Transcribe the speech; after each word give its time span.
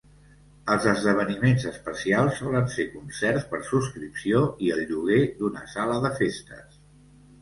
Els 0.75 0.85
esdeveniments 0.91 1.65
especials 1.71 2.39
solen 2.41 2.71
ser 2.77 2.87
concerts 2.95 3.45
per 3.53 3.61
subscripció 3.69 4.41
i 4.69 4.73
el 4.77 4.83
lloguer 4.93 5.21
d'una 5.43 5.63
sala 5.75 6.01
de 6.07 6.13
festes. 6.23 6.83